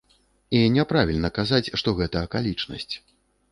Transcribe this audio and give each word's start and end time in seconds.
І 0.59 0.61
няправільна 0.77 1.31
казаць, 1.37 1.71
што 1.83 1.95
гэта 2.01 2.25
акалічнасць. 2.31 2.91